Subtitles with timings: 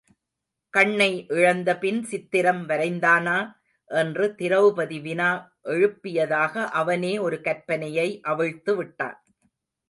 [0.73, 3.35] கண்ணை இழந்தபின் சித்திரம் வரைந்தானா?
[3.91, 5.29] என்று திரெளபதி வினா
[5.65, 9.17] எழுப்பியதாக அவனே ஒரு கற்பனையை அவிழ்த்துவிட்டான்.